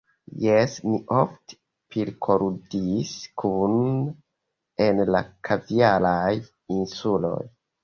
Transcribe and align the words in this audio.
Jes; 0.43 0.77
ni 0.85 0.99
ofte 1.17 1.57
pilkoludis 1.95 3.13
kune 3.43 3.93
en 4.89 5.05
la 5.19 5.23
Kaviaraj 5.51 6.35
Insuloj. 6.81 7.41